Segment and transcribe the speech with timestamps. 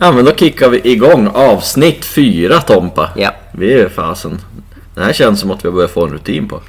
[0.00, 3.10] Ja men då kickar vi igång avsnitt fyra Tompa.
[3.16, 3.30] Ja.
[3.52, 4.38] Vi är fasen.
[4.94, 6.60] Det här känns som att vi börjar få en rutin på.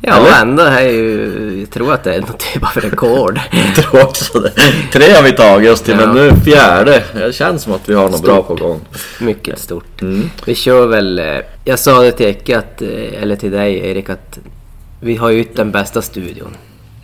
[0.00, 0.22] Ja, Eller?
[0.22, 3.40] och ändå är ju, jag tror att det är något typ av rekord.
[3.52, 4.50] Jag tror också det.
[4.92, 6.06] Tre har vi tagit oss till Ja.
[6.06, 7.02] men nu fjärde.
[7.14, 8.80] Det känns som att vi har något bra på gång.
[9.20, 10.02] Mycket stort.
[10.02, 10.30] Mm.
[10.44, 11.24] Vi kör väl, eh,
[11.64, 14.38] jag sa det till Ecke, att, eh, eller till dig Erik, att
[15.00, 16.56] vi har ju den bästa studion.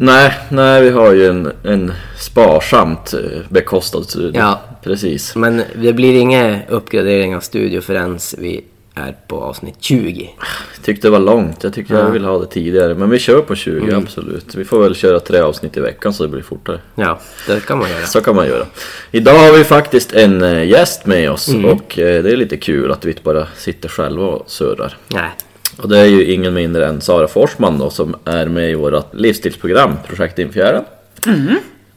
[0.04, 4.40] Nej, nej vi har ju en, en sparsamt eh, bekostad studio.
[4.40, 4.60] Ja.
[4.84, 5.36] Precis.
[5.36, 10.30] Men det blir ingen uppgradering av studio förrän vi är på avsnitt 20.
[10.84, 11.64] Tyckte det var långt.
[11.64, 12.08] Jag tyckte jag Ja.
[12.10, 12.94] ville ha det tidigare.
[12.94, 13.98] Men vi kör på 20 Mm.
[14.02, 14.54] absolut.
[14.54, 16.80] Vi får väl köra tre avsnitt i veckan så det blir fortare.
[16.94, 18.06] Ja, det kan man göra.
[18.06, 18.66] Så kan man göra.
[19.10, 21.64] Idag har vi faktiskt en eh, gäst med oss Mm.
[21.64, 24.96] och eh, det är lite kul att vi inte bara sitter själva och surrar.
[25.08, 25.30] Nej.
[25.76, 29.14] Och det är ju ingen mindre än Sara Forsman då som är med i vårt
[29.14, 30.84] livsstilsprogram Projekt Infjärden.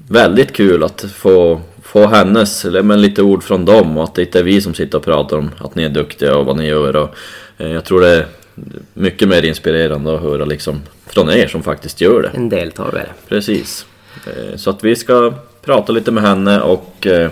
[0.07, 4.21] Väldigt kul att få, få hennes, eller men lite ord från dem och att det
[4.21, 6.67] inte är vi som sitter och pratar om att ni är duktiga och vad ni
[6.67, 6.95] gör.
[6.95, 7.09] Och,
[7.57, 8.25] eh, jag tror det är
[8.93, 12.31] mycket mer inspirerande att höra liksom från er som faktiskt gör det.
[12.33, 13.09] En deltagare.
[13.27, 13.85] Precis.
[14.27, 15.33] Eh, Så att vi ska
[15.65, 17.29] prata lite med henne och eh,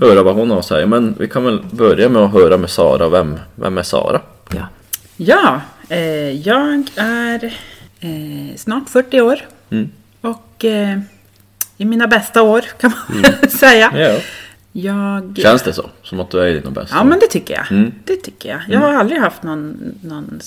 [0.00, 0.86] höra vad hon har att säga.
[0.86, 3.08] Men vi kan väl börja med att höra med Sara.
[3.08, 4.20] Vem, vem är Sara?
[4.54, 4.68] Ja.
[5.16, 7.44] Ja, eh, jag är
[8.00, 9.40] eh, snart 40 år.
[9.70, 9.90] Mm.
[10.20, 11.00] Och eh,
[11.76, 13.92] i mina bästa år kan man säga.
[13.94, 14.20] Ja.
[14.72, 15.38] Jag...
[15.42, 15.90] Känns det så?
[16.02, 17.72] Som att du är i dina bästa Ja, men det tycker jag.
[17.72, 17.92] Mm.
[18.04, 18.60] Det tycker jag.
[18.68, 20.40] Jag har aldrig haft någon, någon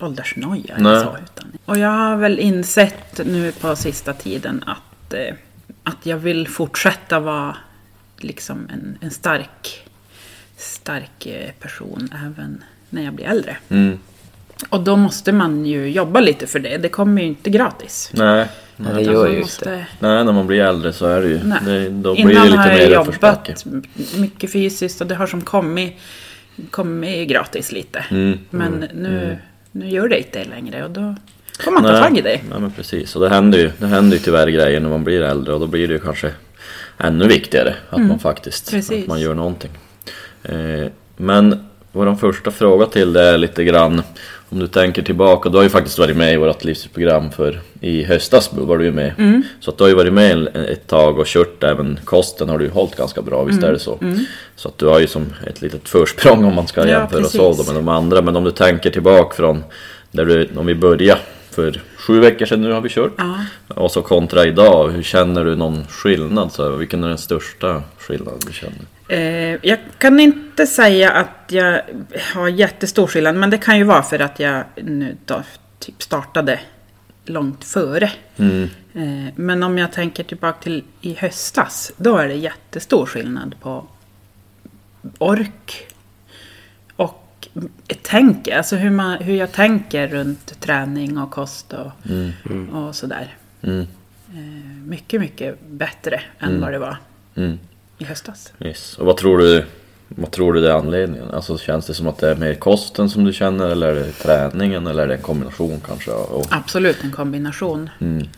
[0.00, 1.02] åldersnoja eller Nej.
[1.02, 1.16] så.
[1.24, 5.34] Utan, och jag har väl insett nu på sista tiden att, eh,
[5.84, 7.56] att jag vill fortsätta vara
[8.18, 9.88] liksom en, en stark,
[10.56, 13.56] stark eh, person även när jag blir äldre.
[14.56, 14.68] Mm.
[14.70, 16.76] Och då måste man ju jobba lite för det.
[16.78, 18.10] Det kommer ju inte gratis.
[18.14, 18.46] Nej.
[18.76, 19.86] Nej, det gör ju måste- inte.
[19.98, 21.38] Nej, när man blir äldre så är det ju.
[21.38, 23.64] Det, då blir Innan det lite har jag jobbat
[24.16, 25.92] mycket fysiskt och det har som kommit,
[26.70, 28.04] kommit gratis lite.
[28.10, 28.38] Mm.
[28.50, 29.38] Men nu,
[29.72, 31.14] nu gör det inte det längre och då
[31.60, 32.40] får man ta tag i det.
[32.50, 33.16] Nej men precis.
[33.16, 35.66] Och det händer ju, det händer ju tyvärr grejer när man blir äldre och då
[35.66, 36.30] blir det ju kanske
[36.98, 38.80] ännu viktigare att man faktiskt Mm.
[38.82, 39.02] Precis.
[39.02, 39.70] att man gör någonting.
[40.42, 40.86] Eh,
[41.16, 44.02] men vår första fråga till dig är lite grann
[44.54, 45.48] om du tänker tillbaka.
[45.48, 48.92] Du har ju faktiskt varit med i vårt livsprogram för i höstas var du ju
[48.92, 49.12] med.
[49.18, 49.42] Mm.
[49.60, 52.68] Så att du har ju varit med ett tag och kört även kosten har du
[52.68, 53.98] hållit ganska bra, visst är det så?
[54.56, 56.92] Så att du har ju som ett litet försprång om man ska Mm.
[56.92, 58.22] Ja, jämföra så med de andra.
[58.22, 59.64] Men om du tänker tillbaka från
[60.10, 63.12] där du, om vi började för sju veckor sedan nu har vi kört.
[63.16, 63.36] Ja.
[63.68, 66.52] Och så kontra idag, hur känner du någon skillnad?
[66.52, 68.78] Så, vilken är den största skillnaden du känner?
[69.08, 71.80] Eh, jag kan inte säga att jag
[72.34, 75.42] har jättestor skillnad, men det kan ju vara för att jag nu då
[75.78, 76.60] typ startade
[77.24, 78.12] långt före.
[78.36, 78.68] Mm.
[78.94, 83.86] Eh, men om jag tänker tillbaka till i höstas, då är det jättestor skillnad på
[85.18, 85.86] ork
[86.96, 87.48] och
[88.02, 91.92] tänk, alltså hur, man, hur jag tänker runt träning och kost och,
[92.72, 93.36] och sådär.
[93.62, 93.86] Mm.
[94.34, 96.96] Eh, mycket, mycket bättre än vad det var
[97.36, 97.58] Mm.
[98.04, 98.52] I höstas.
[98.60, 98.98] Yes.
[98.98, 99.64] Och vad tror du
[100.08, 101.30] vad tror du det är anledningen?
[101.30, 104.12] Alltså känns det som att det är mer kosten som du känner eller är det
[104.12, 106.10] träningen eller är det en kombination kanske?
[106.10, 107.90] Och, Absolut en kombination.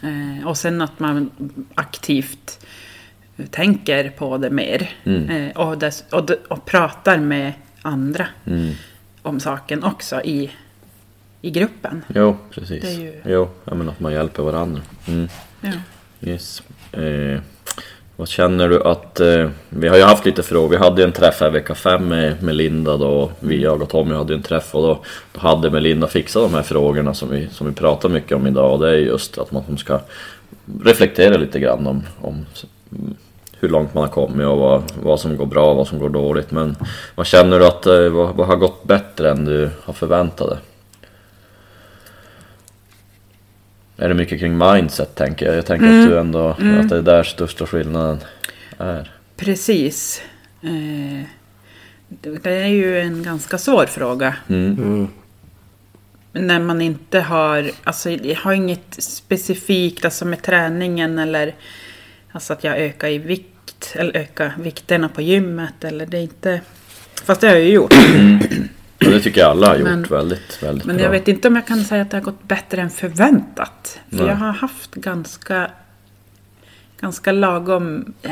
[0.02, 1.30] Eh, och sen att man
[1.74, 2.66] aktivt
[3.50, 4.90] tänker på det mer.
[5.04, 7.52] Eh, och, dess, och, och pratar med
[7.82, 8.72] andra mm.
[9.22, 10.50] om saken också i,
[11.42, 12.04] i gruppen.
[12.14, 12.84] Jo, precis.
[12.84, 14.82] Ju- Jo, jag menar att man hjälper varandra.
[15.08, 15.28] Mm.
[15.60, 15.72] Ja.
[16.20, 16.62] Yes.
[16.92, 17.40] Eh,
[18.16, 19.20] vad känner du att...
[19.20, 20.68] Eh, vi har ju haft lite frågor.
[20.68, 23.30] Vi hade ju en träff här vecka fem med, med Linda då.
[23.40, 24.98] Vi, jag och Tommy hade ju en träff och då,
[25.32, 28.72] då hade Melinda fixat de här frågorna som vi, som vi pratar mycket om idag.
[28.72, 30.00] Och det är just att man ska
[30.84, 32.46] reflektera lite grann om, om
[32.92, 33.14] mm,
[33.60, 36.08] hur långt man har kommit och vad, vad som går bra och vad som går
[36.08, 36.50] dåligt.
[36.50, 36.76] Men
[37.14, 40.58] vad känner du att, eh, vad, vad har gått bättre än du har förväntat dig?
[43.96, 45.56] Är det mycket kring mindset tänker jag?
[45.56, 48.18] Jag tänker att du ändå, att det är där största skillnaden
[48.78, 49.10] är.
[49.36, 50.22] Precis.
[50.62, 51.24] Eh,
[52.08, 54.34] det det är ju en ganska svår fråga.
[54.48, 55.08] Mm.
[56.32, 61.54] När man inte har, alltså jag har inget specifikt, alltså med träningen eller
[62.32, 66.60] alltså att jag ökar i vikt, eller ökar vikterna på gymmet eller det är inte,
[67.24, 67.94] fast det har jag ju gjort.
[69.04, 71.04] Och det tycker jag alla har gjort Men- väldigt, väldigt Men bra.
[71.04, 73.98] jag vet inte om jag kan säga att det har gått bättre än förväntat.
[74.10, 74.26] För Nej.
[74.26, 75.70] jag har haft ganska,
[77.00, 78.30] ganska lagom eh,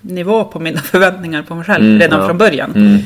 [0.00, 2.26] nivå på mina förväntningar på mig själv Mm, redan ja.
[2.26, 2.72] från början.
[2.74, 2.98] Mm.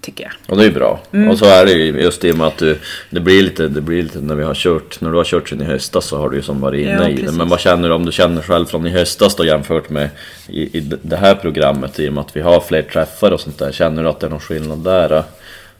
[0.00, 0.32] tycker jag.
[0.46, 1.00] Och det är bra.
[1.30, 2.78] Och så är det ju just i och med att du,
[3.10, 5.60] det blir lite, det blir lite när vi har kört, när du har kört sen
[5.60, 7.32] i höstas så har du ju som varit inne Ja, i det.
[7.32, 10.08] Men vad känner du om du känner själv från i höstas då jämfört med
[10.48, 13.58] i, i det här programmet i och med att vi har fler träffar och sånt
[13.58, 13.72] där.
[13.72, 15.22] Känner du att det är någon skillnad där?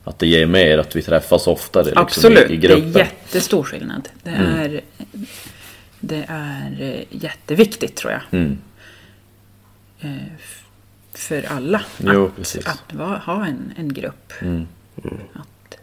[0.05, 2.85] Att det ger mer, att vi träffas oftare liksom, Absolut, i, i det gruppen?
[2.85, 2.97] Mm.
[2.97, 4.09] är jättestor skillnad.
[4.23, 4.81] Det är,
[6.01, 8.23] det är eh, jätteviktigt tror jag.
[8.31, 8.59] Mm.
[10.01, 10.11] Eh,
[11.15, 11.83] För alla.
[11.99, 12.67] Jo, att, precis.
[12.67, 14.33] att va, ha en, en grupp.
[15.33, 15.79] Att,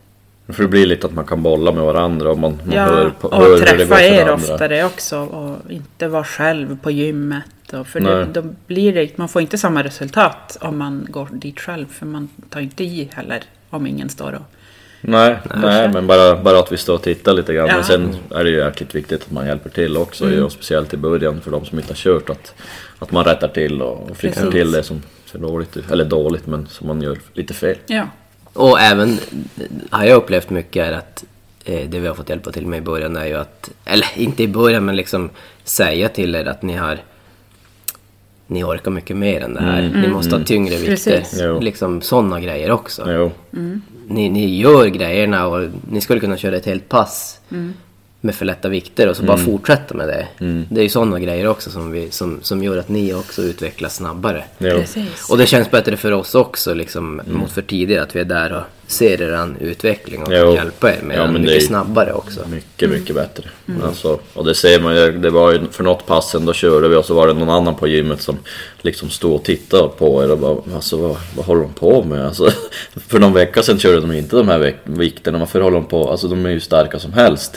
[0.56, 3.10] För det blir lite att man kan bolla med varandra och man, man ja, hör,
[3.10, 5.19] på, och hör det går träffa er oftare också.
[5.19, 7.74] Och inte vara själv på gymmet.
[7.74, 11.60] Och för det, då blir det, man får inte samma resultat om man går dit
[11.60, 11.86] själv.
[11.88, 14.42] För man tar inte i heller om ingen står och...
[15.01, 17.68] Nej, nej, men bara, bara att vi står och tittar lite grann.
[17.68, 17.75] Ja.
[17.75, 20.25] Men sen är det ju jäkligt viktigt att man hjälper till också.
[20.25, 20.44] Mm.
[20.44, 22.30] Och speciellt i början för de som inte har kört.
[22.30, 22.54] Att,
[23.00, 24.51] att man rättar till och fixar Precis.
[24.51, 25.01] till det som
[25.31, 25.92] ser dåligt ut.
[25.92, 27.77] Eller dåligt, men som man gör lite fel.
[27.86, 28.07] Ja,
[28.54, 29.18] Och även
[29.89, 31.24] har jag upplevt mycket är att
[31.66, 34.44] eh, det vi har fått hjälpa till med i början är ju att, eller inte
[34.44, 35.30] i början men liksom
[35.63, 36.98] säga till er att ni har
[38.50, 39.81] ni orkar mycket mer än det här.
[40.01, 41.18] Ni måste ha tyngre vikter.
[41.19, 41.42] Precis.
[41.62, 43.12] Liksom sådana grejer också.
[43.12, 43.31] Jo,
[44.07, 47.40] Ni, ni gör grejerna och ni skulle kunna köra ett helt pass
[48.21, 50.27] med för lätta vikter och så bara fortsätta med det.
[50.69, 53.95] Det är ju sådana grejer också som, vi, som, som gör att ni också utvecklas
[53.95, 54.44] snabbare.
[55.30, 58.54] Och det känns bättre för oss också liksom, mot för tidigare att vi är där
[58.54, 61.68] och ser er utveckling och kan hjälpa er med Ja, den men mycket det är-
[61.68, 62.39] snabbare också.
[62.48, 63.44] Mycket, mycket bättre.
[63.83, 66.88] Alltså, och det ser man ju, det var ju för något pass sen då körde
[66.89, 68.38] vi och så var det någon annan på gymmet som
[68.81, 72.25] liksom stod och tittade på er och bara alltså vad, vad håller de på med?
[72.25, 72.51] Alltså,
[73.07, 76.12] för någon vecka sedan körde de inte de här vikterna, varför håller de på?
[76.12, 77.56] Alltså de är ju starka som helst.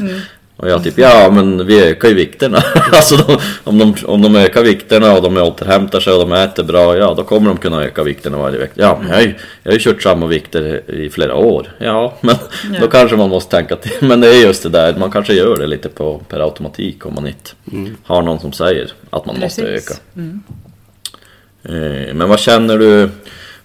[0.56, 2.58] Och jag typ, ja men vi ökar ju vikterna.
[2.92, 6.64] alltså de, om, de, om de ökar vikterna och de återhämtar sig och de äter
[6.64, 8.72] bra, ja då kommer de kunna öka vikterna varje vecka.
[8.76, 11.68] Ja, men jag, har ju- jag har ju kört samma vikter i flera år.
[11.78, 12.36] Ja, men
[12.72, 12.80] Ja.
[12.80, 13.92] då kanske man måste tänka till.
[14.08, 17.14] Men det är just det där, man kanske gör det lite på, per automatik om
[17.14, 17.50] man inte
[18.04, 19.90] har någon som säger att man måste Precis.
[19.90, 20.00] öka.
[21.64, 23.08] Eh, Men vad känner du,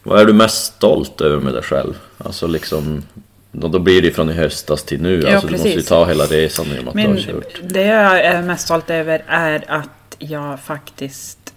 [0.04, 1.94] vad är du mest stolt över med dig själv?
[2.18, 3.04] Alltså liksom,
[3.52, 6.06] då, blir det ju från i höstas till nu, Ja, alltså du måste ju ta
[6.06, 7.62] hela resan i och med att du har Men kört.
[7.64, 11.54] det jag är mest stolt över är att jag faktiskt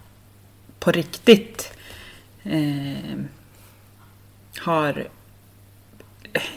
[0.78, 1.72] på riktigt
[2.42, 3.18] eh,
[4.58, 5.08] har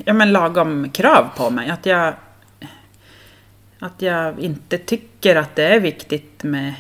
[0.05, 1.69] ja, men lagom krav på mig.
[1.69, 2.13] Att jag,
[3.79, 6.73] att jag inte tycker att det är viktigt med,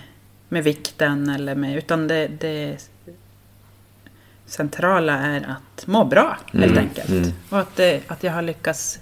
[0.49, 2.89] med vikten eller med, utan det, det
[4.47, 7.33] centrala är att må bra helt enkelt.
[7.49, 8.99] Och att, det, att jag har lyckats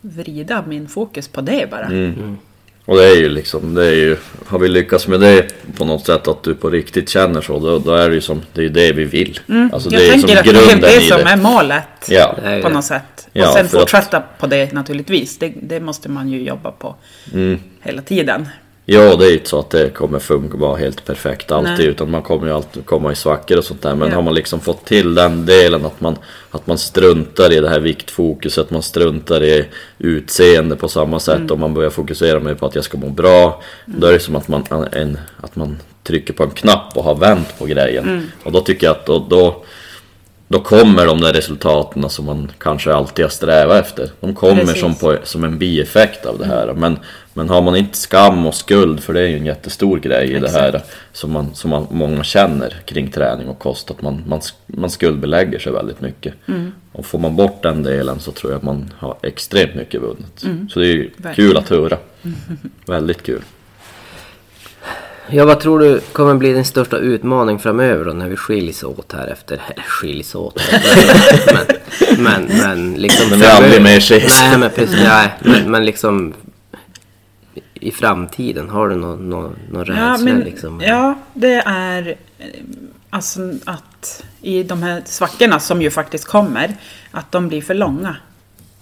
[0.00, 1.84] vrida min fokus på det bara.
[1.86, 2.36] Mm.
[2.84, 4.16] Och det är ju liksom, det är ju,
[4.46, 7.78] har vi lyckats med det på något sätt att du på riktigt känner så, då,
[7.78, 9.40] då är det ju som, det är det vi vill.
[9.72, 12.36] Alltså det jag är ju som tänker att det är det som är målet Ja.
[12.62, 13.28] På något sätt.
[13.32, 15.38] Ja, och sen för att- fortsätta på det naturligtvis.
[15.38, 16.94] Det, det måste man ju jobba på
[17.32, 17.60] Mm.
[17.80, 18.48] hela tiden.
[18.84, 21.86] Ja, det är ju inte så att det kommer funka vara helt perfekt alltid Nej.
[21.86, 23.94] utan man kommer ju alltid komma i svackor och sånt där.
[23.94, 24.14] Men Ja.
[24.14, 26.16] har man liksom fått till den delen att man,
[26.50, 29.64] att man struntar i det här viktfokuset, man struntar i
[29.98, 31.50] utseende på samma sätt Mm.
[31.50, 33.62] och man börjar fokusera mer på att jag ska må bra.
[33.86, 37.14] Då är det som att man, en, att man trycker på en knapp och har
[37.14, 38.04] vänt på grejen.
[38.08, 38.26] Mm.
[38.44, 39.62] Och då tycker jag att då, då
[40.52, 44.10] då kommer de där resultaten som man kanske alltid har strävat efter.
[44.20, 44.80] De kommer Precis.
[44.80, 46.74] som, på, som en bieffekt av det här.
[46.74, 46.98] Men,
[47.34, 50.38] men har man inte skam och skuld, för det är ju en jättestor grej i
[50.38, 50.82] det här
[51.12, 55.58] som, man, som man, många känner kring träning och kost, att man, man, man skuldbelägger
[55.58, 56.34] sig väldigt mycket.
[56.92, 60.44] Och får man bort den delen så tror jag att man har extremt mycket vunnet.
[60.72, 61.34] Så det är ju Verkligen.
[61.50, 61.98] kul att höra.
[62.86, 63.42] Väldigt kul.
[65.30, 69.12] Ja, vad tror du kommer bli din största utmaning framöver då när vi skiljs åt
[69.12, 69.54] här efter...
[69.68, 70.60] Eller skiljs åt.
[72.18, 73.30] men, men, men liksom...
[73.30, 74.40] Men vi aldrig mer ses.
[74.40, 75.00] Nej, men precis.
[75.04, 76.34] Nej, men, men liksom...
[77.74, 80.80] I framtiden, har du någon, någon, någon rädsla Ja, men, liksom?
[80.80, 82.46] ja, det är eh,
[83.10, 86.74] alltså att i de här svackorna som ju faktiskt kommer,
[87.10, 88.16] att de blir för långa.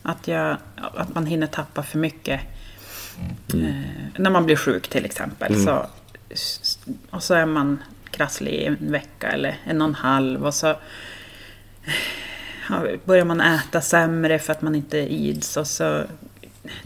[0.03, 0.57] Att, jag,
[0.95, 2.41] att man hinner tappa för mycket.
[3.55, 3.61] Eh,
[4.17, 5.65] när man blir sjuk till exempel.
[5.65, 5.87] Så,
[7.11, 7.79] och så är man
[8.11, 10.47] krasslig i en vecka eller en och en halv.
[10.47, 10.75] Och så
[12.69, 15.57] ja, börjar man äta sämre för att man inte ids.
[15.57, 16.03] Och så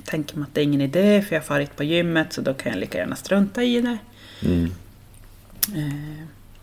[0.04, 2.54] tänker man att det är ingen idé för jag har farit på gymmet så då
[2.54, 3.98] kan jag lika gärna strunta i det.
[5.74, 6.06] Eh,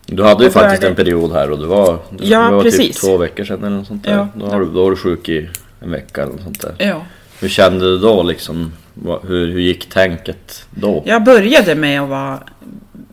[0.06, 2.94] Du hade ju faktiskt det- en period här och det var, det Ja, var typ
[2.94, 4.12] två veckor sedan eller något sånt där.
[4.12, 4.28] Ja.
[4.34, 6.74] Då, har du, då var du sjuk i en vecka eller något sånt där.
[6.78, 7.06] ja.
[7.42, 8.72] Hur kände du då liksom?
[9.22, 11.02] Hur, hur gick tänket då?
[11.06, 12.40] Jag började med att vara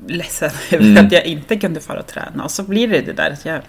[0.07, 1.05] ledsen över Mm.
[1.05, 2.43] att jag inte kunde fara och träna.
[2.43, 3.62] Och så blir det det där att jag...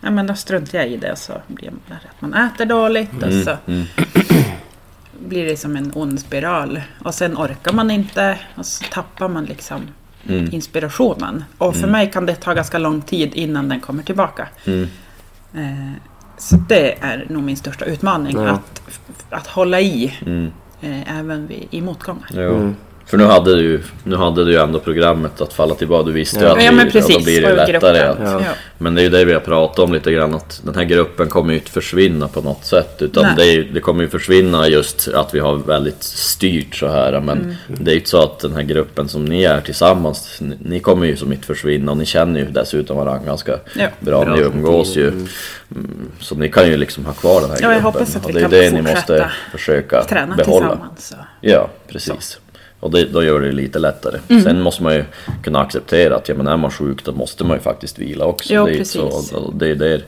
[0.00, 3.22] ja, men då struntar jag i det och så blir det att man äter dåligt
[3.22, 3.56] och Mm, så
[5.28, 6.80] blir det som en ond spiral.
[7.04, 9.80] Och sen orkar man inte och så tappar man liksom
[10.28, 10.48] Mm.
[10.54, 11.44] inspirationen.
[11.58, 14.48] Och för mig kan det ta ganska lång tid innan den kommer tillbaka.
[14.64, 14.88] Mm.
[15.54, 15.92] Eh,
[16.44, 18.36] så det är nog min största utmaning.
[18.36, 18.48] Ja.
[18.50, 18.82] Att,
[19.30, 20.50] att hålla i Mm.
[20.80, 22.26] eh, även vid, i motgångar.
[23.04, 23.10] Mm.
[23.10, 26.06] För nu hade, du, nu hade du ju ändå programmet att falla tillbaka.
[26.06, 26.52] Du visste ju Ja.
[26.56, 27.16] att Ja, vi, men ja, precis.
[27.16, 27.98] då blir det lättare.
[28.00, 28.40] Att, Ja.
[28.78, 31.28] Men det är ju det vi har pratat om lite grann, att den här gruppen
[31.28, 33.02] kommer ju inte försvinna på något sätt.
[33.02, 33.34] Utan Nej.
[33.36, 37.20] det, är, det kommer ju försvinna just att vi har väldigt styrt så här.
[37.20, 37.54] Men Mm.
[37.66, 40.80] det är ju inte så att den här gruppen som ni är tillsammans, ni, ni
[40.80, 41.92] kommer ju som inte försvinna.
[41.92, 43.86] Och ni känner ju dessutom varandra ganska Ja.
[44.00, 44.24] bra.
[44.24, 44.34] Bra.
[44.36, 45.08] Ni umgås ju.
[45.08, 45.28] Mm,
[46.20, 47.84] Så ni kan ju liksom ha kvar den här Ja, jag gruppen.
[47.84, 50.68] hoppas att vi och det är kan det ni måste försöka Träna behålla.
[50.68, 51.08] tillsammans.
[51.08, 51.16] Så.
[51.40, 52.38] Ja, precis.
[52.84, 54.18] Och det, då gör det lite lättare.
[54.28, 54.42] Mm.
[54.42, 55.04] Sen måste man ju
[55.42, 58.54] kunna acceptera att ja, men är man sjuk då måste man ju faktiskt vila också.
[58.54, 58.84] Ja, det är.
[58.84, 60.02] Så, det, det,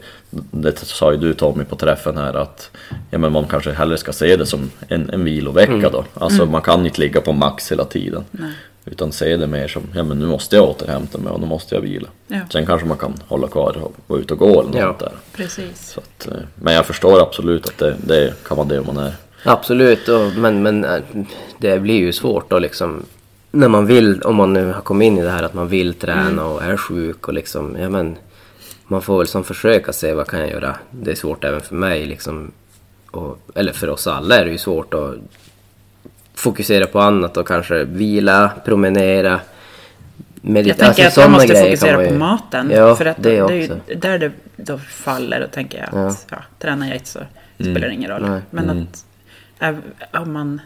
[0.50, 2.71] det sa ju du Tommy på träffen här att
[3.11, 6.04] ja, men man kanske hellre ska se det som en, en vilovecka då.
[6.14, 8.25] Alltså man kan inte ligga på max hela tiden.
[8.30, 8.52] Nej.
[8.85, 11.75] Utan se det mer som, ja men nu måste jag återhämta mig och nu måste
[11.75, 12.09] jag vila.
[12.28, 12.40] Ja.
[12.52, 14.97] Sen kanske man kan hålla kvar och gå ut och gå eller något Ja.
[14.99, 15.12] där.
[15.33, 15.99] Precis.
[15.99, 19.12] Att, eh, men jag förstår absolut att det, det kan vara det man är.
[19.47, 21.03] Absolut, och, men, men äh,
[21.59, 23.03] det blir ju svårt då liksom
[23.50, 25.95] när man vill, om man nu har kommit in i det här att man vill
[25.95, 28.17] träna och är sjuk och liksom, ja men
[28.87, 30.76] man får väl som försöka se vad kan jag göra.
[30.91, 32.53] Det är svårt även för mig liksom,
[33.11, 35.15] och, eller för oss alla är det ju svårt att
[36.35, 39.41] fokusera på annat och kanske vila, promenera,
[40.35, 40.69] meditera.
[40.69, 42.71] Jag tänker att jag sådana måste fokusera man ju- på maten.
[42.71, 45.45] Ja, för att det, det, är ju där det då faller.
[45.45, 46.37] Och tänker jag att ja.
[46.59, 47.21] tränar jag inte så
[47.55, 48.29] spelar det ingen roll.
[48.29, 48.41] Nej.
[48.50, 49.06] Men att äv-
[50.13, 50.61] om man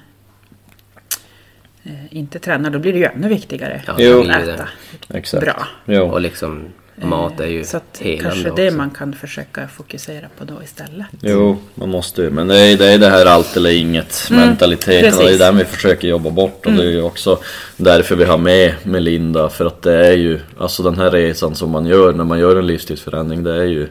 [1.83, 4.23] eh, inte tränar då blir det ju ännu viktigare Ja, att Jo.
[4.23, 4.53] det.
[4.53, 4.69] äta
[5.15, 5.45] Exakt.
[5.45, 5.67] bra.
[5.85, 6.03] Jo.
[6.05, 6.65] Och liksom
[7.03, 8.77] mat är ju Så att kanske det också.
[8.77, 11.07] man kan försöka fokusera på då istället.
[11.23, 12.31] Jo, man måste ju.
[12.31, 15.19] Men det är, det är det här allt eller inget mentaliteten.
[15.19, 16.67] Och det är den vi försöker jobba bort.
[16.67, 17.39] Och det är ju också
[17.77, 19.49] därför vi har med Melinda.
[19.51, 22.57] För att det är ju, alltså den här resan som man gör när man gör
[22.57, 23.43] en livsstilsförändring.
[23.43, 23.89] Det är ju,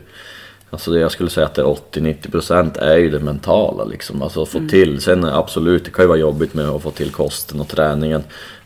[0.69, 4.21] alltså det jag skulle säga att det är 80-90% är ju det mentala liksom.
[4.21, 5.01] Alltså att få till.
[5.01, 8.23] Sen absolut, det kan ju vara jobbigt med att få till kosten och träningen.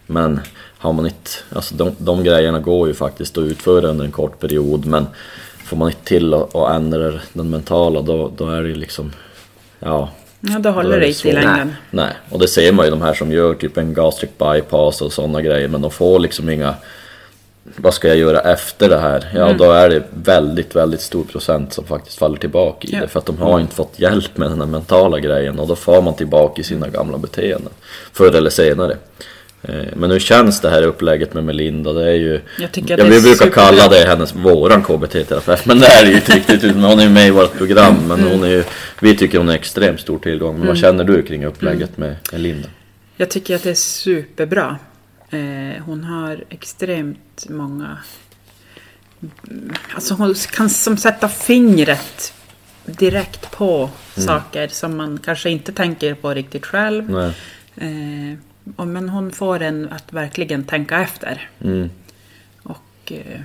[0.07, 0.41] Men
[0.77, 4.39] har man inte, alltså de, de grejerna går ju faktiskt att utföra under en kort
[4.39, 4.86] period.
[4.86, 5.07] Men
[5.65, 9.12] får man inte till att att ändra den mentala då, då är det ju liksom,
[9.79, 10.10] ja.
[10.39, 11.75] Ja, då Då håller är det inte i längden.
[11.91, 15.13] Nej, och det ser man ju de här som gör typ en gastric bypass och
[15.13, 15.67] sådana grejer.
[15.67, 16.75] Men de får liksom inga,
[17.75, 19.32] vad ska jag göra efter det här?
[19.36, 19.58] Ja, Mm.
[19.58, 23.01] då är det väldigt, väldigt stor procent som faktiskt faller tillbaka i Ja.
[23.01, 23.08] det.
[23.08, 26.01] För att de har inte fått hjälp med den här mentala grejen och då får
[26.01, 27.74] man tillbaka i sina gamla beteenden.
[28.13, 28.98] Förr eller senare.
[29.62, 31.93] Eh, Men hur känns det här upplägget med Melinda?
[31.93, 32.41] Det är ju...
[32.60, 35.65] Jag tycker ja, vi brukar kalla det hennes, våran KBT-terapeut.
[35.65, 36.62] Men det är det ju inte riktigt.
[36.63, 37.96] Hon är ju med i vårt program.
[38.08, 38.32] Men Mm.
[38.32, 38.63] hon är ju,
[39.00, 40.58] vi tycker hon är extremt stor tillgång.
[40.60, 42.10] Men vad känner du kring upplägget Mm.
[42.10, 42.67] med Melinda?
[43.17, 44.77] Jag tycker att det är superbra.
[45.34, 47.98] Eh, hon har extremt många...
[49.96, 52.34] Alltså hon kan som sätta fingret
[52.86, 54.28] direkt på Mm.
[54.28, 57.34] saker som man kanske inte tänker på riktigt själv.
[57.75, 58.38] Eh,
[58.75, 61.50] och, men hon får en att verkligen tänka efter.
[61.63, 61.90] Mm.
[62.63, 63.40] Och, eh,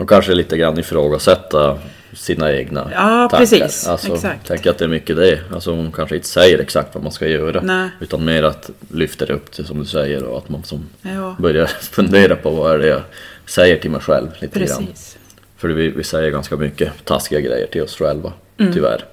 [0.00, 1.78] Och kanske lite grann ifrågasätta
[2.12, 3.38] sina egna Ja, tankar.
[3.38, 3.86] precis.
[3.88, 4.46] Alltså, Exakt.
[4.46, 5.40] tänker att det är mycket det.
[5.54, 7.60] Alltså hon kanske inte säger exakt vad man ska göra.
[7.62, 7.88] Nej.
[8.00, 11.36] Utan mer att lyfta det upp till som du säger och att man som ja,
[11.38, 13.02] börjar fundera på vad är det jag
[13.46, 14.86] säger till mig själv lite grann.
[14.86, 15.18] precis.
[15.56, 18.72] För vi, vi säger ganska mycket taskiga grejer till oss själva, Mm.
[18.72, 19.04] tyvärr.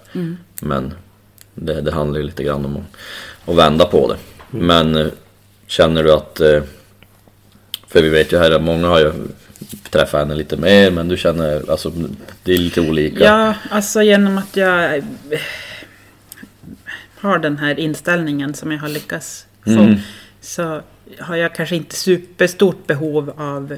[0.62, 0.94] Men
[1.56, 4.18] det, det handlar ju lite grann om att, att vända på det.
[4.58, 4.68] Mm.
[4.68, 5.12] Men eh,
[5.68, 6.62] känner du att, eh,
[7.88, 9.12] för vi vet ju här att många har ju
[9.90, 11.92] träffat henne lite mer, men du känner, alltså
[12.44, 13.24] det är lite olika.
[13.24, 15.04] Ja, alltså genom att jag eh,
[17.16, 19.70] har den här inställningen som jag har lyckats få.
[19.70, 19.96] Mm.
[20.42, 20.82] Så
[21.20, 23.78] har jag kanske inte superstort behov av,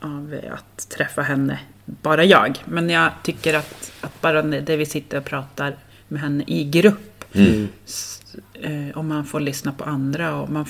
[0.00, 2.58] av att träffa henne, bara jag.
[2.64, 5.76] Men jag tycker att, att bara det vi sitter och pratar
[6.08, 7.24] med henne i grupp.
[7.32, 7.68] Mm.
[8.62, 10.66] eh, man får lyssna på andra och man,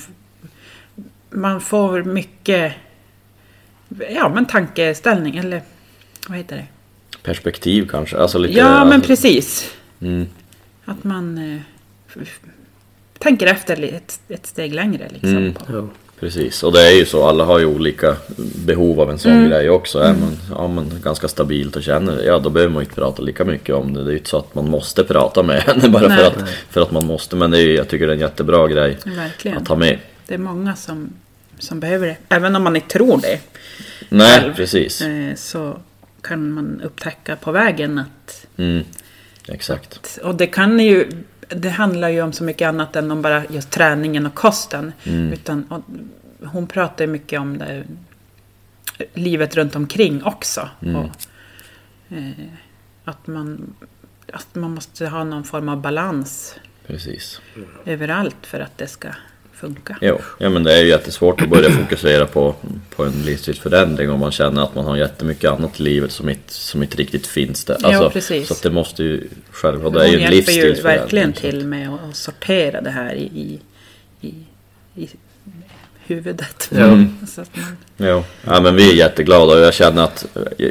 [1.29, 2.73] man får mycket
[4.09, 5.61] ja, men tankeställning, eller
[6.27, 6.65] vad heter det?
[7.23, 8.53] Perspektiv kanske, alltså lite...
[8.59, 9.71] Ja, men alltså, precis.
[10.01, 10.27] Mm.
[10.85, 11.37] Att man
[12.17, 12.21] eh,
[13.19, 15.07] tänker efter ett, ett steg längre.
[15.13, 15.53] Liksom, Mm.
[15.71, 15.87] Ja.
[16.19, 18.15] Precis, och det är ju så, alla har ju olika
[18.65, 19.49] behov av en sån Mm.
[19.49, 19.99] grej också.
[19.99, 23.45] Är man, ja, man ganska stabilt och känner ja då behöver man inte prata lika
[23.45, 24.03] mycket om det.
[24.03, 26.81] Det är ju inte så att man måste prata med henne bara för att, för
[26.81, 27.35] att man måste.
[27.35, 29.57] Men det är, ju- jag tycker det är en jättebra grej Verkligen.
[29.57, 29.99] att ha med.
[30.27, 31.09] Det är många som,
[31.59, 32.17] som behöver det.
[32.29, 33.39] Även om man inte tror det.
[34.09, 35.01] Nej, själv, precis.
[35.01, 35.79] Eh, så
[36.21, 38.47] kan man upptäcka på vägen att...
[38.57, 38.83] Mm.
[39.47, 40.19] Exakt.
[40.23, 41.23] Och det kan ju...
[41.49, 44.91] Det handlar ju om så mycket annat än om bara just träningen och kosten.
[45.03, 45.33] Mm.
[45.33, 45.81] Utan, och,
[46.47, 47.83] hon pratar ju mycket om det,
[49.13, 50.69] livet runt omkring också.
[50.81, 50.95] Mm.
[50.95, 51.11] Och,
[52.09, 52.45] eh,
[53.05, 53.75] att, man,
[54.33, 56.55] att man måste ha någon form av balans
[56.87, 57.41] Precis.
[57.85, 59.09] överallt för att det ska
[59.65, 59.97] funka.
[60.01, 62.55] Jo, ja men det är ju jättesvårt att börja fokusera på,
[62.95, 66.53] på en livsstilsförändring om man känner att man har jättemycket annat i livet som inte,
[66.53, 67.77] som inte riktigt finns där.
[67.81, 68.47] Ja, precis.
[68.47, 71.01] Så att det måste ju självklart, det är Hon ju en hjälper ju livsstilsförändring.
[71.01, 73.59] verkligen till med att sortera det här i, i,
[74.27, 74.33] i,
[75.03, 75.09] i
[76.07, 76.69] huvudet.
[76.71, 77.03] Ja.
[77.27, 80.25] Så att man, Jo, ja, men vi är jätteglada och jag känner att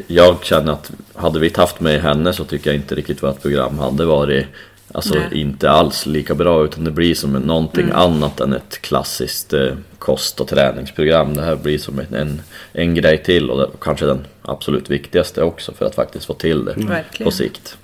[0.07, 3.43] jag känner att hade vi inte haft med henne så tycker jag inte riktigt vårt
[3.43, 4.47] program hade varit
[4.93, 5.41] Alltså Nej.
[5.41, 7.97] inte alls lika bra utan det blir som någonting Mm.
[7.97, 11.35] annat än ett klassiskt eh, kost och träningsprogram.
[11.35, 15.43] Det här blir som en, en, en grej till och det, kanske den absolut viktigaste
[15.43, 17.25] också för att faktiskt få till det Verkligen.
[17.25, 17.77] på sikt.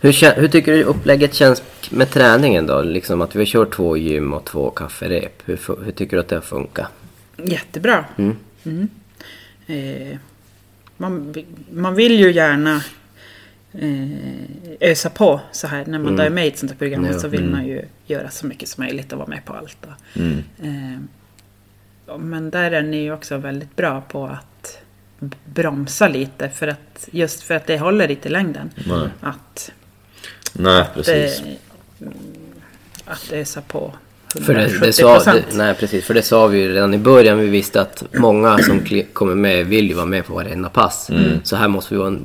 [0.00, 2.82] Hur, hur tycker du upplägget känns med träningen då?
[2.82, 5.42] Liksom att vi har kört två gym och två kafferep.
[5.44, 6.86] Hur, hur tycker du att det har funkat?
[7.36, 8.04] jättebra.
[8.16, 8.88] Mm.
[9.66, 10.16] Eh,
[10.96, 11.34] man,
[11.72, 12.82] man vill ju gärna
[13.78, 17.04] eh, ösa på så här när man då är med i ett sånt här program.
[17.04, 17.18] Ja.
[17.18, 19.86] Så vill man ju göra så mycket som möjligt och vara med på allt.
[20.14, 20.44] Mm.
[20.62, 24.78] Eh, men där är ni ju också väldigt bra på att
[25.44, 26.48] bromsa lite.
[26.48, 28.70] För att, just för att det håller inte i längden.
[28.86, 29.08] Nej.
[29.20, 29.72] Att,
[30.52, 31.42] Nej, precis.
[31.42, 31.56] det,
[33.04, 33.92] att ösa på
[34.40, 36.98] För det, 170 det sa, det, nej precis, för det sa vi ju redan i
[36.98, 37.38] början.
[37.38, 38.80] Vi visste att många som
[39.12, 41.10] kommer med vill ju vara med på varenda pass.
[41.42, 42.16] Så här måste vi vara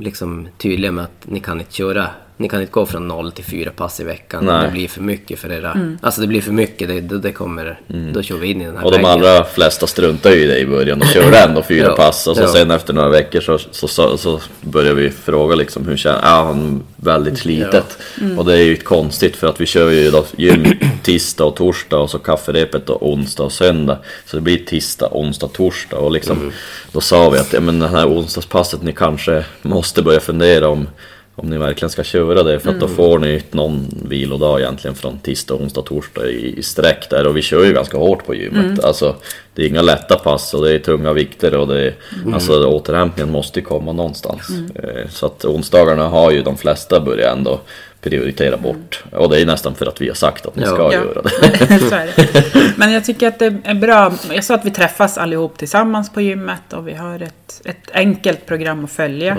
[0.00, 3.44] liksom, tydliga med att ni kan inte köra ni kan inte gå från noll till
[3.44, 4.44] fyra pass i veckan.
[4.44, 4.66] Nej.
[4.66, 5.96] Det blir för mycket för era...
[6.02, 6.88] Alltså det blir för mycket.
[6.88, 7.80] Det, det, det kommer...
[8.12, 10.58] Då kör vi in i den här Och de allra flesta struntar ju i det
[10.58, 11.00] i början.
[11.00, 14.40] Och körde ändå fyra pass och så sen efter några veckor så, så, så, så
[14.60, 17.98] börjar vi fråga liksom hur känner ja, han väldigt slitet?
[18.38, 20.66] Och det är ju konstigt för att vi kör ju då gym
[21.02, 23.98] tisdag och torsdag och så kafferepet då onsdag och söndag.
[24.26, 26.52] Så det blir tisdag, onsdag, torsdag och liksom
[26.92, 30.88] då sa vi att ja, men det här onsdagspasset ni kanske måste börja fundera om
[31.36, 35.18] om ni verkligen ska köra det för att då får ni någon vilodag egentligen från
[35.18, 37.26] tisdag, onsdag, torsdag i, i sträck där.
[37.26, 38.84] Och vi kör ju ganska hårt på gymmet.
[38.84, 39.14] Alltså
[39.54, 41.94] det är inga lätta pass och det är tunga vikter och det är,
[42.34, 44.48] alltså återhämtningen måste komma någonstans.
[44.74, 47.60] Eh, Så att onsdagarna har ju de flesta börjat ändå
[48.04, 50.92] prioritera bort och det är nästan för att vi har sagt att ni ska Ja.
[50.92, 51.78] göra det.
[51.88, 52.72] så är det.
[52.76, 54.12] Men jag tycker att det är bra.
[54.32, 58.46] Jag sa att vi träffas allihop tillsammans på gymmet och vi har ett, ett enkelt
[58.46, 59.38] program att följa.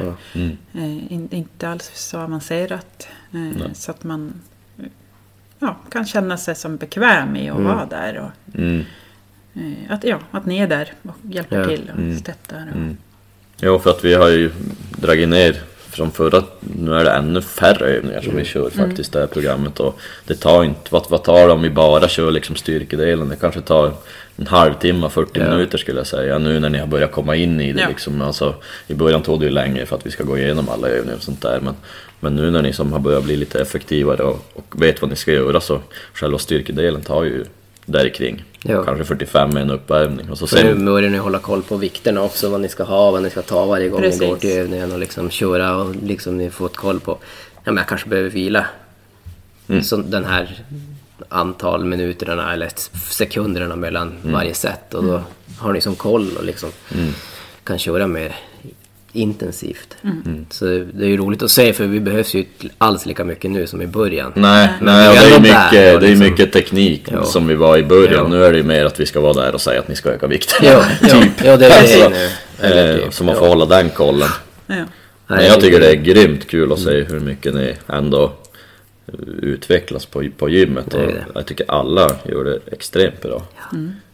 [0.74, 3.08] Eh, in, inte alls så avancerat.
[3.34, 4.34] Eh, så att man
[4.80, 4.86] eh,
[5.60, 8.18] ja, kan känna sig som bekväm i att vara där.
[8.18, 8.86] Och, Mm.
[9.56, 11.68] eh, att, ja, att ni är där och hjälper Ja.
[11.68, 12.68] till och stöttar.
[12.76, 12.96] Och,
[13.60, 14.52] Jo, för att vi har ju
[14.98, 15.56] dragit ner
[15.96, 19.80] från förra, nu är det ännu färre övningar som vi kör faktiskt det här programmet
[19.80, 23.30] och det tar inte, vad, vad tar det om vi bara kör liksom styrkedelen?
[23.30, 23.92] Det kanske tar
[24.38, 25.50] en halvtimme, 40 Ja.
[25.50, 27.88] minuter skulle jag säga nu när ni har börjat komma in i det Ja.
[27.90, 28.22] liksom.
[28.22, 28.56] Alltså,
[28.88, 31.24] I början tog det ju länge för att vi ska gå igenom alla övningar och
[31.24, 31.74] sånt där men,
[32.20, 35.16] men nu när ni som har börjat bli lite effektivare och, och vet vad ni
[35.16, 35.80] ska göra så
[36.14, 37.46] själva styrkedelen tar ju
[37.86, 38.44] där kring.
[38.64, 38.84] Ja.
[38.84, 41.78] Kanske 45 med en uppvärmning och så För nu sen börjar ni hålla koll på
[41.78, 44.22] vikterna också, vad ni ska ha, vad ni ska ta varje gång Precis.
[44.22, 47.18] ni går till övningen och liksom köra och liksom ni får ett koll på,
[47.64, 48.66] ja men jag kanske behöver vila.
[49.68, 49.84] Mm.
[49.84, 50.64] Så den här
[51.30, 52.70] antal minuterna eller
[53.12, 54.34] sekunderna mellan Mm.
[54.34, 55.22] varje set och då
[55.60, 56.70] har ni som koll och liksom
[57.64, 58.36] kan köra mer
[59.16, 59.96] intensivt.
[60.04, 60.46] Mm.
[60.50, 63.52] Så det är ju roligt att se för vi behövs ju inte alls lika mycket
[63.52, 64.32] nu som i början.
[64.36, 67.04] Nej, Men nej och det är ändå mycket, där och det är liksom- mycket teknik
[67.12, 67.24] Ja.
[67.24, 68.14] som vi var i början.
[68.14, 68.28] Ja.
[68.28, 70.10] Nu är det ju mer att vi ska vara där och säga att ni ska
[70.10, 70.58] öka vikten.
[70.68, 71.32] Ja, ja, typ.
[71.46, 72.30] ja, det är det Alltså, nu.
[72.68, 73.40] Eller eh, typ, Så man ja.
[73.40, 74.30] får hålla den kollen.
[74.68, 74.76] ja.
[75.28, 78.24] Men jag tycker det är grymt kul att se hur mycket ni ändå
[79.08, 80.86] eh, utvecklas på, på gymmet.
[80.92, 81.26] Det Och det.
[81.36, 83.44] jag tycker alla gör det extremt bra.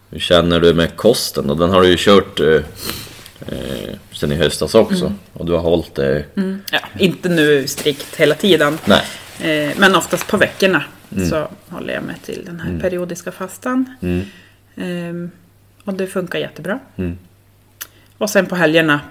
[0.09, 1.53] Hur känner du med kosten då?
[1.53, 2.39] Den har du ju kört
[3.47, 5.13] eh, eh, sen i höstas också.
[5.33, 6.25] Och du har hållit det...
[6.71, 8.77] Ja, inte nu strikt hela tiden.
[8.85, 9.01] Nej.
[9.41, 10.83] Eh, men oftast på veckorna
[11.29, 13.95] så håller jag mig till den här periodiska fastan.
[14.01, 14.25] Mm.
[14.75, 15.31] Ehm,
[15.83, 16.79] och det funkar jättebra.
[16.95, 17.17] Mm.
[18.17, 19.01] Och sen på helgerna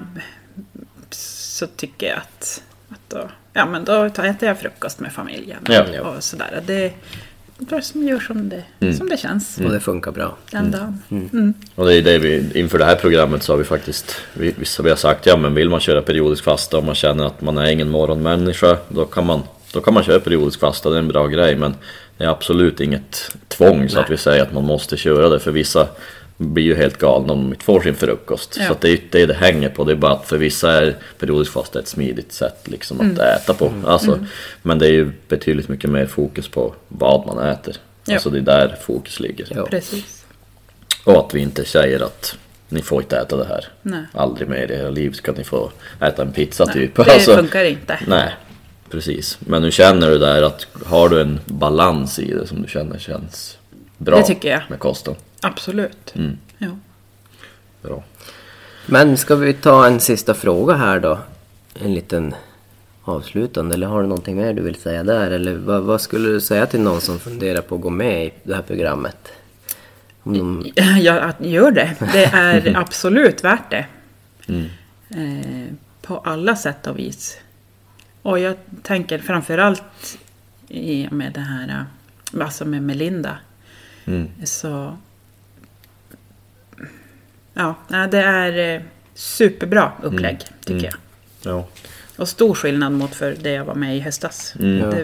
[1.10, 5.58] så tycker jag att, att då, ja, men då äter jag frukost med familjen.
[5.68, 6.00] Ja.
[6.00, 6.62] Och sådär.
[6.66, 6.92] Det
[7.60, 10.36] bara som gör som det, som det känns Och det funkar bra.
[10.50, 11.02] den dagen.
[11.10, 11.54] Mm.
[11.74, 14.88] Och det är det vi, inför det här programmet så har vi faktiskt, vi, vi,
[14.88, 17.70] har sagt ja men vill man köra periodisk fasta och man känner att man är
[17.70, 19.42] ingen morgonmänniska då kan man,
[19.72, 21.74] då kan man köra periodisk fasta, det är en bra grej men
[22.16, 24.04] det är absolut inget tvång så Nej.
[24.04, 25.88] att vi säger att man måste köra det för vissa
[26.40, 28.56] blir ju helt galna om de inte får sin frukost.
[28.60, 28.66] Ja.
[28.66, 29.84] Så att det är ju det det hänger på.
[29.84, 33.54] Det är bara att för vissa är periodisk fasta ett smidigt sätt liksom att äta
[33.54, 33.72] på.
[33.86, 34.18] Alltså,
[34.62, 37.76] Men det är ju betydligt mycket mer fokus på vad man äter.
[38.04, 38.14] Ja.
[38.14, 39.46] Alltså det är där fokus ligger.
[39.50, 39.66] Ja.
[39.66, 40.24] Precis.
[41.04, 42.36] Och att vi inte säger att
[42.68, 43.64] ni får inte äta det här.
[43.82, 44.02] Nej.
[44.12, 46.96] Aldrig mer i era liv ska ni få äta en pizza Nej, typ.
[46.96, 47.98] det funkar inte.
[48.06, 48.34] Nej,
[48.90, 49.38] precis.
[49.40, 52.98] Men nu känner du där att har du en balans i det som du känner
[52.98, 53.58] känns
[53.98, 54.60] bra Det tycker jag.
[54.68, 55.14] med kosten.
[55.40, 56.14] Absolut.
[56.14, 56.38] Mm.
[56.58, 56.76] Ja.
[57.82, 58.02] Bra.
[58.86, 61.18] Men ska vi ta en sista fråga här då?
[61.74, 62.34] En liten
[63.02, 65.30] avslutande, eller har du någonting mer du vill säga där?
[65.30, 68.32] Eller vad, vad skulle du säga till någon som funderar på att gå med i
[68.42, 69.32] det här programmet?
[70.22, 71.96] Om de, Ja, gör det.
[72.12, 73.86] Det är absolut värt det.
[75.10, 77.38] Eh, på alla sätt och vis.
[78.22, 80.18] Och jag tänker framförallt
[81.10, 83.38] med det här, eh, alltså med Melinda.
[84.04, 84.28] Mm.
[84.44, 84.96] Så...
[87.60, 88.82] Ja, det är eh,
[89.14, 90.94] superbra upplägg tycker jag.
[91.42, 91.68] Ja.
[92.16, 94.54] Och stor skillnad mot för det jag var med i höstas.
[94.58, 94.90] Mm.
[94.90, 95.00] Det,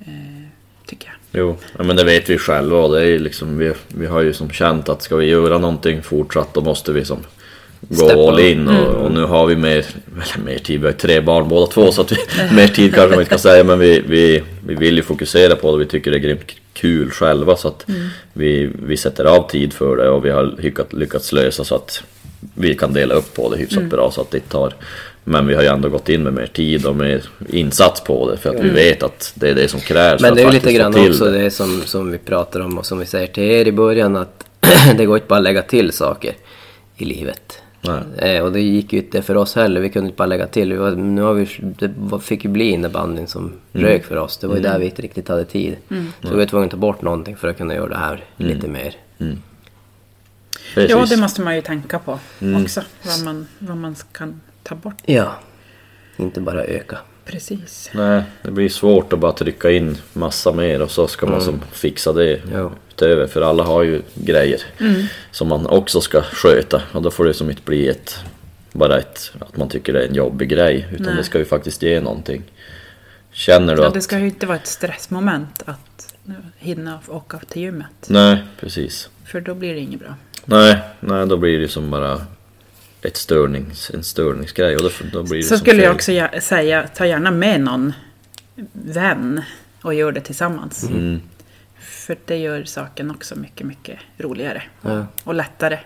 [0.00, 0.48] eh,
[0.86, 1.40] tycker jag.
[1.40, 4.50] Jo, ja, men det vet vi själva det är liksom, vi, vi har ju som
[4.50, 7.18] känt att ska vi göra någonting fortsatt då måste vi som
[7.80, 11.20] gå all in och, och nu har vi mer, eller mer tid, vi har tre
[11.20, 12.16] barn båda två så att vi,
[12.56, 15.72] mer tid kanske man inte kan säga men vi, vi, vi vill ju fokusera på
[15.72, 17.86] det, vi tycker det är grymt kul själva så att
[18.32, 22.02] vi, vi sätter av tid för det och vi har lyckats, lyckats lösa så att
[22.54, 24.74] vi kan dela upp på det hyfsat bra så att det tar
[25.24, 28.36] men vi har ju ändå gått in med mer tid och mer insats på det
[28.36, 30.72] för att vi vet att det är det som krävs men det är ju lite
[30.72, 31.38] grann också det.
[31.38, 34.44] det som, som vi pratar om och som vi säger till er i början att
[34.96, 36.34] det går inte bara att lägga till saker
[36.96, 37.62] i livet.
[37.80, 38.02] Nej.
[38.36, 40.78] Eh, och det gick ju inte för oss heller, vi kunde inte bara lägga till.
[40.78, 43.86] Var, nu har vi, det fick ju bli innebandyn som Mm.
[43.86, 44.38] rök för oss.
[44.38, 45.76] Det var ju där vi inte riktigt hade tid.
[46.22, 48.52] Så vi var tvungna att ta bort någonting för att kunna göra det här Mm.
[48.54, 48.94] lite mer.
[50.74, 50.90] Precis.
[50.90, 52.62] Ja, det måste man ju tänka på Mm.
[52.62, 52.82] också.
[53.02, 55.02] Vad man, vad man kan ta bort.
[55.06, 55.32] Ja,
[56.16, 56.98] inte bara öka.
[57.30, 57.90] Precis.
[57.94, 61.60] Nej, det blir svårt att bara trycka in massa mer och så ska man som
[61.72, 62.70] fixa det Ja.
[62.90, 63.26] utöver.
[63.26, 64.60] För alla har ju grejer
[65.30, 68.18] som man också ska sköta och då får det som inte bli ett
[68.72, 71.16] bara ett, att man tycker det är en jobbig grej utan Nej.
[71.16, 72.42] det ska ju faktiskt ge någonting.
[73.32, 73.94] Känner du Ja, att...
[73.94, 76.14] det ska ju inte vara ett stressmoment att
[76.58, 78.06] hinna åka till gymmet.
[78.06, 79.08] Nej, precis.
[79.24, 80.14] För då blir det inget bra.
[80.44, 82.20] Nej, nej, då blir det som bara
[83.02, 85.94] ett störnings, en störningsgrej och då, då blir det Så skulle jag fel.
[85.94, 87.92] också gär- säga, ta gärna med någon
[88.72, 89.42] vän
[89.82, 90.84] och gör det tillsammans.
[90.88, 91.20] Mm.
[91.80, 94.62] För det gör saken också mycket, mycket roligare.
[94.82, 95.06] Ja.
[95.24, 95.78] Och lättare.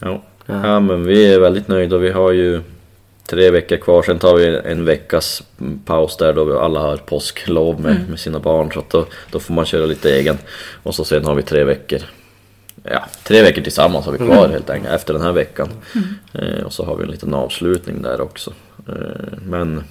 [0.00, 0.22] Ja.
[0.46, 1.98] ja, men vi är väldigt nöjda.
[1.98, 2.60] Vi har ju
[3.26, 4.02] tre veckor kvar.
[4.02, 5.42] Sen tar vi en veckas
[5.84, 8.72] paus där då vi alla har påsklov med, med sina barn.
[8.72, 10.38] Så att då, då får man köra lite egen.
[10.82, 11.98] Och så sen har vi tre veckor.
[12.82, 15.68] Ja, tre veckor tillsammans har vi kvar helt enkelt efter den här veckan.
[16.32, 18.52] Eh, och så har vi en liten avslutning där också.
[18.88, 18.94] Eh,
[19.46, 19.84] men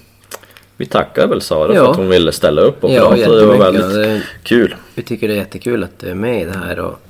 [0.76, 1.90] vi tackar väl Sara för Ja.
[1.90, 3.32] att hon ville ställa upp och Ja, prata.
[3.34, 4.74] Det var väldigt Det- kul.
[4.94, 7.00] Vi tycker det är jättekul att du är med i det här och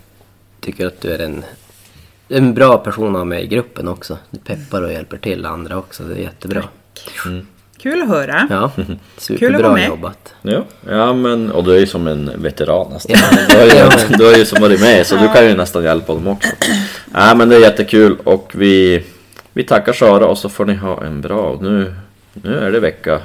[0.61, 1.45] tycker att du är en,
[2.29, 4.19] en bra person att ha med i gruppen också.
[4.31, 6.65] Du peppar och hjälper till andra också, det är jättebra.
[7.91, 8.47] Kul att höra.
[8.51, 8.99] Ja, Kul att vara
[9.39, 9.89] superbra med.
[9.89, 10.35] jobbat.
[10.43, 13.17] Ja, ja men, och du är ju som en veteran nästan.
[13.51, 16.13] Du, har ju, du har ju som varit med så du kan ju nästan hjälpa
[16.15, 16.49] dem också.
[17.15, 19.05] Ja men det är jättekul och vi,
[19.53, 21.59] vi tackar Sara och så får ni ha en bra...
[21.61, 21.95] Nu,
[22.33, 23.21] nu är det vecka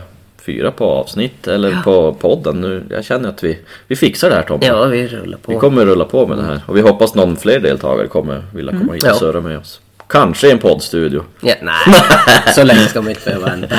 [0.45, 2.62] fyra på avsnitt eller på podden.
[2.62, 4.65] Nu, jag känner att vi, vi fixar det här Tommy.
[4.65, 5.52] Ja, vi rullar på.
[5.52, 8.71] Vi kommer rulla på med det här och vi hoppas någon fler deltagare kommer vilja
[8.71, 9.13] komma hit och Ja.
[9.13, 9.82] surra med oss.
[10.12, 11.24] Kanske i en poddstudio.
[11.41, 11.76] Ja, nej,
[12.56, 13.76] så länge ska man inte behöva vänta.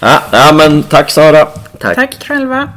[0.00, 1.46] Ja, ja men tack Sara.
[1.80, 1.94] Tack.
[1.94, 2.68] Tack själva.